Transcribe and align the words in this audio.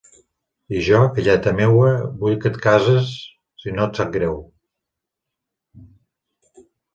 I 0.75 0.79
jo, 0.85 1.01
filleta 1.17 1.51
meua, 1.59 1.91
vull 2.23 2.37
que 2.45 2.51
et 2.53 2.57
cases, 2.63 3.11
si 3.65 3.75
no 3.77 3.87
et 3.91 4.01
sap 4.01 4.11
greu. 4.17 4.41